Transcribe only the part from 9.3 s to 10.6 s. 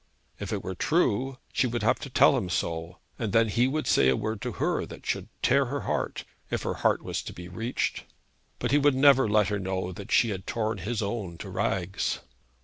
her know that she had